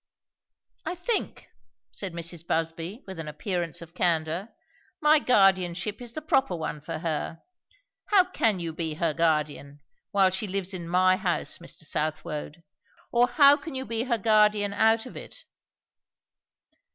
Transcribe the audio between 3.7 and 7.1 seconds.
of candour, "my guardianship is the proper one for